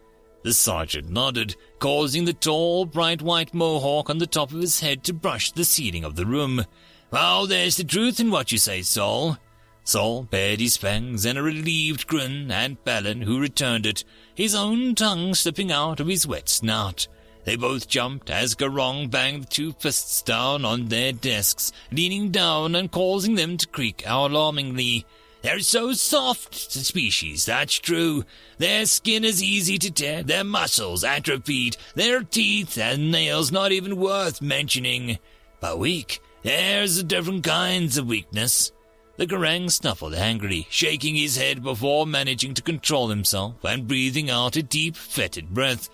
The 0.42 0.52
sergeant 0.52 1.08
nodded, 1.08 1.56
causing 1.78 2.26
the 2.26 2.34
tall, 2.34 2.84
bright 2.84 3.22
white 3.22 3.54
mohawk 3.54 4.10
on 4.10 4.18
the 4.18 4.26
top 4.26 4.52
of 4.52 4.60
his 4.60 4.80
head 4.80 5.02
to 5.04 5.14
brush 5.14 5.52
the 5.52 5.64
ceiling 5.64 6.04
of 6.04 6.16
the 6.16 6.26
room. 6.26 6.66
Well, 7.10 7.46
there's 7.46 7.76
the 7.76 7.84
truth 7.84 8.20
in 8.20 8.30
what 8.30 8.52
you 8.52 8.58
say, 8.58 8.82
Sol. 8.82 9.38
Sol 9.84 10.22
bared 10.22 10.60
his 10.60 10.78
fangs 10.78 11.26
in 11.26 11.36
a 11.36 11.42
relieved 11.42 12.06
grin 12.06 12.50
at 12.50 12.84
Balin, 12.84 13.22
who 13.22 13.38
returned 13.38 13.84
it, 13.84 14.02
his 14.34 14.54
own 14.54 14.94
tongue 14.94 15.34
slipping 15.34 15.70
out 15.70 16.00
of 16.00 16.06
his 16.06 16.26
wet 16.26 16.48
snout. 16.48 17.06
They 17.44 17.56
both 17.56 17.88
jumped 17.88 18.30
as 18.30 18.54
Gurung 18.54 19.10
banged 19.10 19.50
two 19.50 19.72
fists 19.72 20.22
down 20.22 20.64
on 20.64 20.86
their 20.88 21.12
desks, 21.12 21.72
leaning 21.92 22.30
down 22.30 22.74
and 22.74 22.90
causing 22.90 23.34
them 23.34 23.58
to 23.58 23.66
creak 23.66 24.02
alarmingly. 24.06 25.04
They're 25.42 25.60
so 25.60 25.92
soft, 25.92 26.54
species, 26.54 27.44
that's 27.44 27.74
true. 27.74 28.24
Their 28.56 28.86
skin 28.86 29.24
is 29.24 29.42
easy 29.42 29.76
to 29.76 29.90
tear, 29.90 30.22
their 30.22 30.44
muscles 30.44 31.04
atrophied, 31.04 31.76
their 31.94 32.22
teeth 32.22 32.78
and 32.78 33.12
nails 33.12 33.52
not 33.52 33.70
even 33.70 33.96
worth 33.98 34.40
mentioning. 34.40 35.18
But 35.60 35.78
weak, 35.78 36.22
there's 36.42 37.02
different 37.02 37.44
kinds 37.44 37.98
of 37.98 38.06
weakness. 38.06 38.72
The 39.16 39.26
Gurung 39.26 39.70
snuffled 39.70 40.14
angrily, 40.14 40.66
shaking 40.70 41.14
his 41.14 41.36
head 41.36 41.62
before 41.62 42.04
managing 42.04 42.52
to 42.54 42.62
control 42.62 43.08
himself 43.08 43.64
and 43.64 43.86
breathing 43.86 44.28
out 44.28 44.56
a 44.56 44.62
deep, 44.62 44.96
fetid 44.96 45.54
breath. 45.54 45.88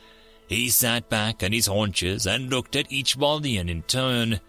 He 0.46 0.70
sat 0.70 1.10
back 1.10 1.42
on 1.42 1.52
his 1.52 1.66
haunches 1.66 2.26
and 2.26 2.48
looked 2.48 2.76
at 2.76 2.90
each 2.90 3.18
Valdian 3.18 3.68
in 3.68 3.82
turn. 3.82 4.40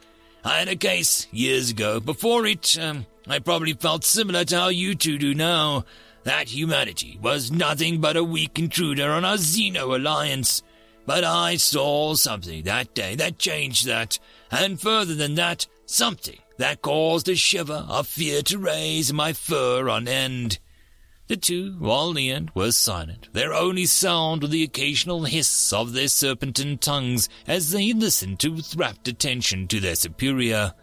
I 0.44 0.60
had 0.60 0.70
a 0.70 0.76
case 0.78 1.28
years 1.32 1.70
ago. 1.70 2.00
Before 2.00 2.46
it, 2.46 2.78
um, 2.80 3.06
I 3.28 3.40
probably 3.40 3.74
felt 3.74 4.06
similar 4.06 4.46
to 4.46 4.58
how 4.58 4.70
you 4.70 4.96
two 4.96 5.18
do 5.18 5.34
now. 5.34 5.84
That 6.24 6.48
humanity 6.48 7.20
was 7.22 7.52
nothing 7.52 8.00
but 8.00 8.16
a 8.16 8.24
weak 8.24 8.58
intruder 8.58 9.12
on 9.12 9.26
our 9.26 9.36
Xeno 9.36 9.96
alliance. 9.96 10.64
But 11.06 11.24
I 11.24 11.58
saw 11.58 12.14
something 12.14 12.64
that 12.64 12.94
day 12.94 13.16
that 13.16 13.38
changed 13.38 13.86
that, 13.86 14.18
and 14.50 14.80
further 14.80 15.14
than 15.14 15.36
that, 15.36 15.68
something 15.86 16.38
that 16.62 16.84
caused 16.84 17.28
a 17.28 17.36
shiver 17.36 17.86
of 17.90 18.08
fear 18.08 18.44
to 18.44 18.60
raise 18.60 19.12
my 19.12 19.34
fur 19.34 19.90
on 19.90 20.08
end. 20.08 20.60
The 21.28 21.36
two, 21.36 21.76
while 21.80 22.10
Leon 22.10 22.52
were 22.54 22.72
silent, 22.72 23.30
their 23.34 23.52
only 23.52 23.88
sound 23.88 24.44
was 24.44 24.52
the 24.52 24.64
occasional 24.64 25.24
hiss 25.24 25.74
of 25.74 25.94
their 25.94 26.08
serpentine 26.08 26.78
tongues 26.78 27.30
as 27.48 27.72
they 27.72 27.94
listened 27.94 28.44
with 28.44 28.76
rapt 28.76 29.08
attention 29.08 29.68
to 29.70 29.80
their 29.80 29.96
superior. 29.96 30.74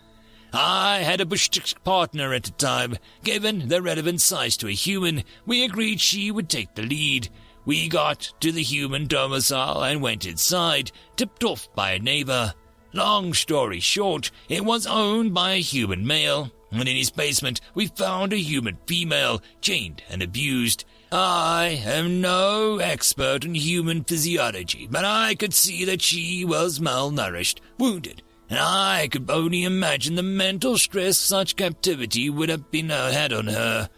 I 0.52 0.99
had 0.99 1.20
a 1.20 1.26
bush 1.26 1.49
partner 1.85 2.32
at 2.32 2.44
the 2.44 2.50
time. 2.52 2.97
Given 3.23 3.68
the 3.68 3.80
relevant 3.80 4.20
size 4.20 4.56
to 4.56 4.66
a 4.66 4.73
human, 4.73 5.23
we 5.47 5.64
agreed 5.64 6.00
she 6.00 6.30
would 6.30 6.49
take 6.49 6.75
the 6.75 6.82
lead. 6.82 7.28
We 7.66 7.88
got 7.88 8.32
to 8.40 8.50
the 8.50 8.62
human 8.62 9.06
domicile 9.06 9.85
and 9.85 10.02
went 10.02 10.26
inside, 10.26 10.90
tipped 11.14 11.44
off 11.44 11.68
by 11.76 11.92
a 11.92 11.99
neighbor. 11.99 12.54
Long 12.92 13.35
story 13.35 13.80
short, 13.80 14.30
it 14.49 14.64
was 14.64 14.87
owned 14.87 15.35
by 15.35 15.52
a 15.52 15.61
human 15.61 16.07
male 16.07 16.50
and 16.71 16.88
in 16.88 16.97
his 16.97 17.11
basement 17.11 17.61
we 17.75 17.87
found 17.87 18.33
a 18.33 18.37
human 18.37 18.78
female, 18.87 19.42
chained 19.61 20.02
and 20.09 20.23
abused. 20.23 20.85
I 21.11 21.80
am 21.85 22.21
no 22.21 22.78
expert 22.78 23.45
in 23.45 23.54
human 23.54 24.04
physiology, 24.04 24.87
but 24.90 25.04
I 25.04 25.35
could 25.35 25.54
see 25.54 25.85
that 25.87 26.02
she 26.02 26.45
was 26.45 26.78
malnourished, 26.78 27.61
wounded, 27.78 28.23
and 28.50 28.59
I 28.59 29.09
could 29.09 29.30
only 29.30 29.64
imagine 29.64 30.16
the 30.16 30.23
mental 30.23 30.76
stress 30.76 31.16
such 31.16 31.57
captivity 31.57 32.28
would 32.28 32.50
have 32.50 32.71
been 32.71 32.90
uh, 32.90 33.11
had 33.12 33.33
on 33.33 33.47
her. 33.47 33.88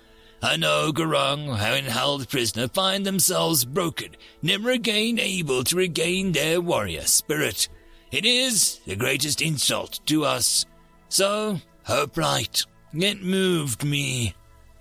I 0.42 0.56
know 0.56 0.92
Gurung, 0.92 1.58
having 1.58 1.84
held 1.84 2.28
prisoner, 2.28 2.68
find 2.68 3.04
themselves 3.04 3.64
broken, 3.64 4.10
never 4.40 4.70
again 4.70 5.18
able 5.18 5.64
to 5.64 5.76
regain 5.76 6.32
their 6.32 6.60
warrior 6.60 7.02
spirit. 7.02 7.68
It 8.10 8.24
is 8.24 8.80
the 8.86 8.96
greatest 8.96 9.40
insult 9.40 10.00
to 10.06 10.24
us. 10.24 10.66
So 11.08 11.60
her 11.84 12.06
plight. 12.06 12.64
It 12.92 13.22
moved 13.22 13.84
me. 13.84 14.34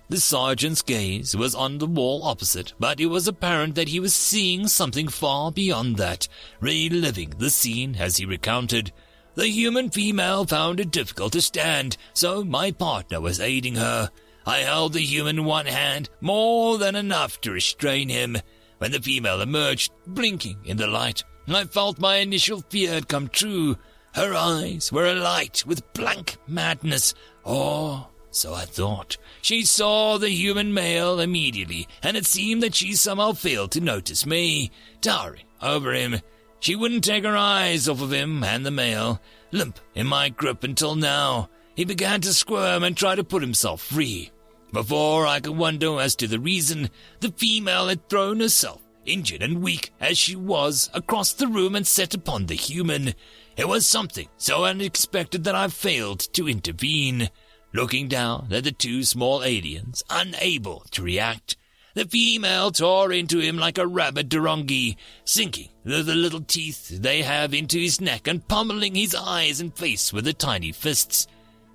The 0.08 0.18
sergeant's 0.18 0.82
gaze 0.82 1.36
was 1.36 1.54
on 1.54 1.78
the 1.78 1.86
wall 1.86 2.24
opposite, 2.24 2.72
but 2.80 2.98
it 2.98 3.06
was 3.06 3.28
apparent 3.28 3.76
that 3.76 3.88
he 3.88 4.00
was 4.00 4.12
seeing 4.12 4.66
something 4.66 5.06
far 5.06 5.52
beyond 5.52 5.96
that, 5.98 6.26
reliving 6.60 7.34
the 7.38 7.50
scene 7.50 7.94
as 7.94 8.16
he 8.16 8.26
recounted. 8.26 8.92
The 9.36 9.46
human 9.46 9.90
female 9.90 10.44
found 10.44 10.80
it 10.80 10.90
difficult 10.90 11.32
to 11.34 11.40
stand, 11.40 11.96
so 12.12 12.42
my 12.42 12.72
partner 12.72 13.20
was 13.20 13.38
aiding 13.38 13.76
her. 13.76 14.10
I 14.44 14.58
held 14.58 14.94
the 14.94 15.00
human 15.00 15.44
one 15.44 15.66
hand, 15.66 16.10
more 16.20 16.78
than 16.78 16.96
enough 16.96 17.40
to 17.42 17.52
restrain 17.52 18.08
him. 18.08 18.36
When 18.78 18.90
the 18.90 19.00
female 19.00 19.40
emerged, 19.40 19.92
blinking 20.08 20.58
in 20.64 20.76
the 20.76 20.88
light, 20.88 21.22
I 21.56 21.64
felt 21.64 21.98
my 21.98 22.16
initial 22.16 22.62
fear 22.68 22.92
had 22.92 23.08
come 23.08 23.28
true. 23.28 23.76
Her 24.14 24.34
eyes 24.34 24.92
were 24.92 25.06
alight 25.06 25.64
with 25.66 25.92
blank 25.92 26.36
madness, 26.46 27.14
or 27.44 28.08
so 28.30 28.54
I 28.54 28.64
thought. 28.64 29.16
She 29.42 29.64
saw 29.64 30.18
the 30.18 30.30
human 30.30 30.72
male 30.74 31.20
immediately, 31.20 31.88
and 32.02 32.16
it 32.16 32.26
seemed 32.26 32.62
that 32.62 32.74
she 32.74 32.94
somehow 32.94 33.32
failed 33.32 33.72
to 33.72 33.80
notice 33.80 34.26
me, 34.26 34.70
towering 35.00 35.46
over 35.62 35.92
him. 35.92 36.20
She 36.60 36.76
wouldn't 36.76 37.04
take 37.04 37.24
her 37.24 37.36
eyes 37.36 37.88
off 37.88 38.02
of 38.02 38.12
him 38.12 38.44
and 38.44 38.64
the 38.64 38.70
male, 38.70 39.20
limp 39.50 39.80
in 39.94 40.06
my 40.06 40.28
grip 40.28 40.62
until 40.62 40.94
now. 40.94 41.48
He 41.74 41.84
began 41.84 42.20
to 42.20 42.34
squirm 42.34 42.84
and 42.84 42.96
try 42.96 43.14
to 43.14 43.24
put 43.24 43.42
himself 43.42 43.80
free. 43.80 44.30
Before 44.72 45.26
I 45.26 45.40
could 45.40 45.56
wonder 45.56 45.98
as 45.98 46.14
to 46.16 46.28
the 46.28 46.38
reason, 46.38 46.90
the 47.20 47.32
female 47.32 47.88
had 47.88 48.08
thrown 48.08 48.40
herself, 48.40 48.82
injured 49.12 49.42
and 49.42 49.62
weak 49.62 49.92
as 50.00 50.16
she 50.16 50.36
was, 50.36 50.88
across 50.94 51.32
the 51.32 51.48
room 51.48 51.74
and 51.74 51.86
set 51.86 52.14
upon 52.14 52.46
the 52.46 52.54
human. 52.54 53.14
It 53.56 53.68
was 53.68 53.86
something 53.86 54.28
so 54.36 54.64
unexpected 54.64 55.44
that 55.44 55.54
I 55.54 55.68
failed 55.68 56.20
to 56.34 56.48
intervene. 56.48 57.30
Looking 57.72 58.08
down 58.08 58.48
at 58.50 58.64
the 58.64 58.72
two 58.72 59.04
small 59.04 59.44
aliens, 59.44 60.02
unable 60.10 60.84
to 60.90 61.02
react, 61.02 61.56
the 61.94 62.04
female 62.04 62.70
tore 62.70 63.12
into 63.12 63.38
him 63.40 63.58
like 63.58 63.78
a 63.78 63.86
rabid 63.86 64.28
Durangi, 64.28 64.96
sinking 65.24 65.68
the 65.84 66.02
little 66.02 66.40
teeth 66.40 66.88
they 66.88 67.22
have 67.22 67.52
into 67.52 67.78
his 67.78 68.00
neck 68.00 68.26
and 68.26 68.46
pummeling 68.46 68.94
his 68.94 69.14
eyes 69.14 69.60
and 69.60 69.74
face 69.74 70.12
with 70.12 70.24
the 70.24 70.32
tiny 70.32 70.72
fists. 70.72 71.26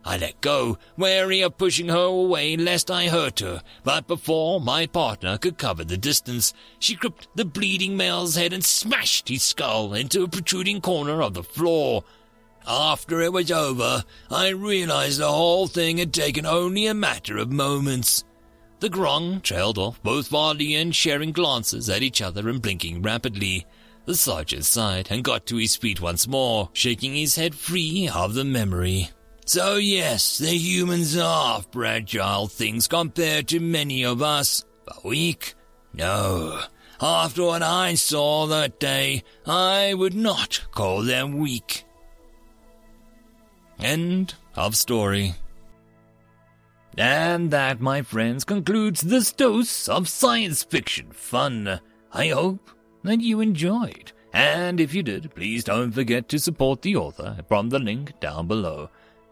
I 0.07 0.17
let 0.17 0.39
go, 0.39 0.77
wary 0.97 1.41
of 1.41 1.57
pushing 1.57 1.89
her 1.89 2.05
away 2.05 2.55
lest 2.55 2.91
I 2.91 3.07
hurt 3.07 3.39
her, 3.39 3.63
but 3.83 4.07
before 4.07 4.61
my 4.61 4.85
partner 4.85 5.39
could 5.39 5.57
cover 5.57 5.83
the 5.83 5.97
distance, 5.97 6.53
she 6.77 6.93
gripped 6.93 7.27
the 7.33 7.43
bleeding 7.43 7.97
male's 7.97 8.35
head 8.35 8.53
and 8.53 8.63
smashed 8.63 9.29
his 9.29 9.41
skull 9.41 9.95
into 9.95 10.23
a 10.23 10.27
protruding 10.27 10.79
corner 10.79 11.23
of 11.23 11.33
the 11.33 11.41
floor. 11.41 12.03
After 12.67 13.19
it 13.21 13.33
was 13.33 13.51
over, 13.51 14.03
I 14.29 14.49
realized 14.49 15.19
the 15.19 15.27
whole 15.27 15.65
thing 15.65 15.97
had 15.97 16.13
taken 16.13 16.45
only 16.45 16.85
a 16.85 16.93
matter 16.93 17.37
of 17.37 17.51
moments. 17.51 18.23
The 18.81 18.89
Gurung 18.89 19.41
trailed 19.41 19.79
off, 19.79 20.03
both 20.03 20.31
and 20.31 20.95
sharing 20.95 21.31
glances 21.31 21.89
at 21.89 22.03
each 22.03 22.21
other 22.21 22.47
and 22.47 22.61
blinking 22.61 23.01
rapidly. 23.01 23.65
The 24.05 24.15
sergeant 24.15 24.65
sighed 24.65 25.07
and 25.09 25.23
got 25.23 25.47
to 25.47 25.57
his 25.57 25.75
feet 25.75 25.99
once 25.99 26.27
more, 26.27 26.69
shaking 26.73 27.15
his 27.15 27.37
head 27.37 27.55
free 27.55 28.07
of 28.07 28.35
the 28.35 28.43
memory. 28.43 29.09
So 29.47 29.75
yes, 29.75 30.39
the 30.39 30.57
humans 30.57 31.15
are 31.15 31.61
fragile 31.71 32.47
things 32.47 32.87
compared 32.87 33.47
to 33.49 33.59
many 33.59 34.03
of 34.03 34.23
us, 34.23 34.65
but 34.85 35.05
weak? 35.05 35.53
No. 35.93 36.61
After 36.99 37.43
what 37.43 37.61
I 37.61 37.93
saw 37.93 38.47
that 38.47 38.79
day, 38.79 39.23
I 39.45 39.93
would 39.93 40.15
not 40.15 40.65
call 40.71 41.03
them 41.03 41.37
weak. 41.37 41.83
End 43.79 44.33
of 44.55 44.75
story. 44.75 45.35
And 46.97 47.51
that, 47.51 47.79
my 47.79 48.01
friends, 48.01 48.45
concludes 48.45 49.01
this 49.01 49.31
dose 49.31 49.87
of 49.87 50.07
science 50.09 50.63
fiction 50.63 51.11
fun. 51.11 51.81
I 52.11 52.29
hope 52.29 52.71
that 53.03 53.21
you 53.21 53.41
enjoyed. 53.41 54.11
And 54.33 54.79
if 54.79 54.93
you 54.93 55.03
did, 55.03 55.35
please 55.35 55.63
don't 55.63 55.91
forget 55.91 56.29
to 56.29 56.39
support 56.39 56.81
the 56.81 56.95
author 56.95 57.37
from 57.47 57.69
the 57.69 57.79
link 57.79 58.19
down 58.19 58.47
below. 58.47 58.89